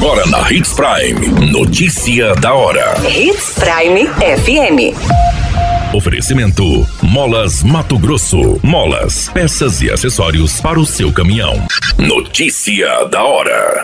[0.00, 1.50] Agora na Hits Prime.
[1.50, 2.94] Notícia da hora.
[3.04, 4.94] Hits Prime FM.
[5.92, 8.60] Oferecimento: Molas Mato Grosso.
[8.62, 11.66] Molas, peças e acessórios para o seu caminhão.
[11.98, 13.82] Notícia da hora.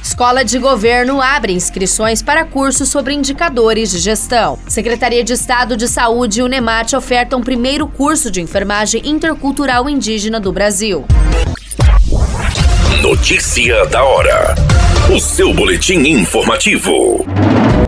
[0.00, 4.56] Escola de Governo abre inscrições para cursos sobre indicadores de gestão.
[4.68, 10.38] Secretaria de Estado de Saúde e o NEMAT ofertam primeiro curso de enfermagem intercultural indígena
[10.38, 11.04] do Brasil.
[13.02, 14.54] Notícia da hora.
[15.14, 17.24] O seu boletim informativo.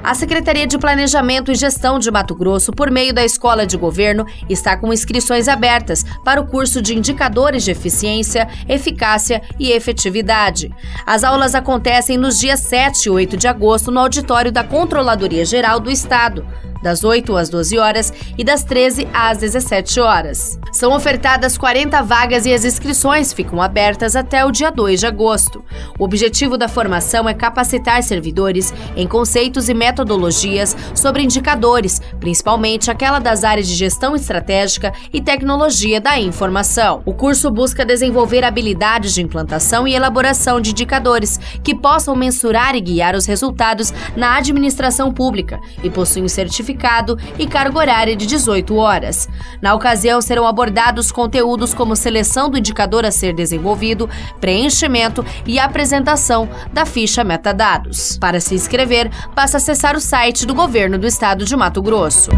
[0.00, 4.24] A Secretaria de Planejamento e Gestão de Mato Grosso, por meio da Escola de Governo,
[4.48, 10.70] está com inscrições abertas para o curso de Indicadores de Eficiência, Eficácia e Efetividade.
[11.04, 15.80] As aulas acontecem nos dias 7 e 8 de agosto no auditório da Controladoria Geral
[15.80, 16.46] do Estado
[16.82, 20.58] das 8 às 12 horas e das 13 às 17 horas.
[20.72, 25.64] São ofertadas 40 vagas e as inscrições ficam abertas até o dia 2 de agosto.
[25.98, 33.18] O objetivo da formação é capacitar servidores em conceitos e metodologias sobre indicadores, principalmente aquela
[33.18, 37.02] das áreas de gestão estratégica e tecnologia da informação.
[37.06, 42.80] O curso busca desenvolver habilidades de implantação e elaboração de indicadores que possam mensurar e
[42.80, 48.26] guiar os resultados na administração pública e possui um certificado certificado e carga horária de
[48.26, 49.28] 18 horas.
[49.62, 56.48] Na ocasião, serão abordados conteúdos como seleção do indicador a ser desenvolvido, preenchimento e apresentação
[56.72, 58.18] da ficha metadados.
[58.18, 62.30] Para se inscrever, basta acessar o site do governo do estado de Mato Grosso.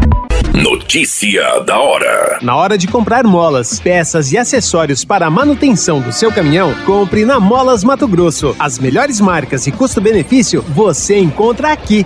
[0.53, 2.39] Notícia da hora.
[2.41, 7.23] Na hora de comprar molas, peças e acessórios para a manutenção do seu caminhão, compre
[7.23, 8.55] na Molas Mato Grosso.
[8.59, 12.05] As melhores marcas e custo-benefício você encontra aqui.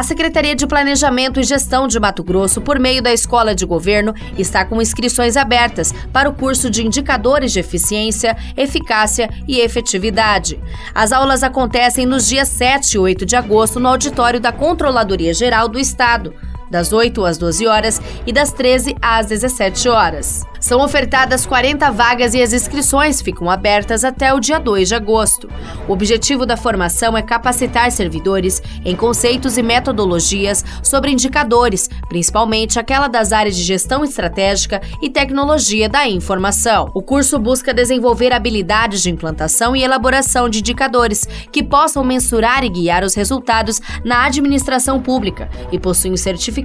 [0.00, 4.14] A Secretaria de Planejamento e Gestão de Mato Grosso, por meio da Escola de Governo,
[4.38, 10.58] está com inscrições abertas para o curso de Indicadores de Eficiência, Eficácia e Efetividade.
[10.94, 15.68] As aulas acontecem nos dias 7 e 8 de agosto no auditório da Controladoria Geral
[15.68, 16.34] do Estado
[16.70, 20.44] das 8 às 12 horas e das 13 às 17 horas.
[20.60, 25.48] São ofertadas 40 vagas e as inscrições ficam abertas até o dia 2 de agosto.
[25.88, 33.08] O objetivo da formação é capacitar servidores em conceitos e metodologias sobre indicadores, principalmente aquela
[33.08, 36.90] das áreas de gestão estratégica e tecnologia da informação.
[36.94, 42.68] O curso busca desenvolver habilidades de implantação e elaboração de indicadores que possam mensurar e
[42.68, 46.59] guiar os resultados na administração pública e possui um certificado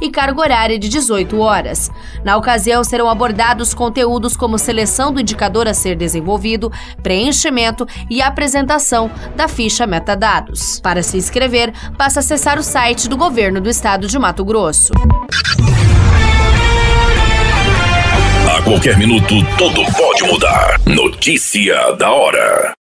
[0.00, 1.90] e carga horária de 18 horas.
[2.24, 6.72] Na ocasião, serão abordados conteúdos como seleção do indicador a ser desenvolvido,
[7.02, 10.80] preenchimento e apresentação da ficha metadados.
[10.80, 14.92] Para se inscrever, basta acessar o site do governo do estado de Mato Grosso.
[18.56, 20.80] A qualquer minuto, tudo pode mudar.
[20.86, 22.83] Notícia da hora.